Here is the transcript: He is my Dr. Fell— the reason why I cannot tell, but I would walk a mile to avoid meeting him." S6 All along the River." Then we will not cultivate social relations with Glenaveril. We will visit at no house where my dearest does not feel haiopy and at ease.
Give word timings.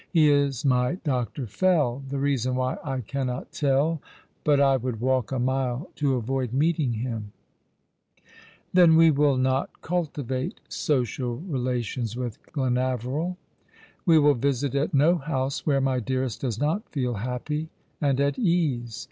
He 0.09 0.31
is 0.31 0.65
my 0.65 0.95
Dr. 1.03 1.45
Fell— 1.45 2.01
the 2.09 2.17
reason 2.17 2.55
why 2.55 2.77
I 2.83 3.01
cannot 3.01 3.51
tell, 3.51 4.01
but 4.43 4.59
I 4.59 4.75
would 4.75 4.99
walk 4.99 5.31
a 5.31 5.37
mile 5.37 5.91
to 5.97 6.15
avoid 6.15 6.53
meeting 6.53 6.93
him." 6.93 7.33
S6 7.35 7.67
All 7.67 7.77
along 7.77 7.83
the 7.83 8.21
River." 8.21 8.61
Then 8.87 8.95
we 8.95 9.11
will 9.11 9.37
not 9.37 9.81
cultivate 9.83 10.59
social 10.67 11.35
relations 11.37 12.15
with 12.15 12.41
Glenaveril. 12.51 13.37
We 14.07 14.17
will 14.17 14.33
visit 14.33 14.73
at 14.73 14.91
no 14.95 15.17
house 15.19 15.67
where 15.67 15.79
my 15.79 15.99
dearest 15.99 16.41
does 16.41 16.59
not 16.59 16.89
feel 16.89 17.17
haiopy 17.17 17.67
and 18.01 18.19
at 18.19 18.39
ease. 18.39 18.97